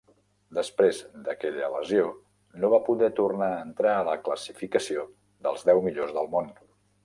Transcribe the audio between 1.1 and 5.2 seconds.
d'aquella lesió, no va poder tornar a entrar a la classificació